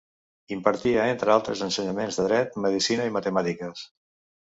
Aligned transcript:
Impartia, 0.55 1.03
entre 1.17 1.35
altres, 1.35 1.63
ensenyaments 1.67 2.19
de 2.23 2.27
dret, 2.31 2.61
medicina 2.67 3.11
i 3.11 3.17
matemàtiques. 3.21 3.89